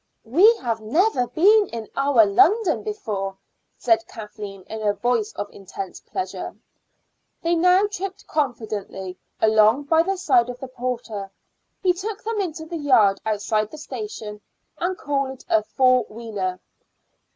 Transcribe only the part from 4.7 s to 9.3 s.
a voice of intense pleasure. They now tripped confidently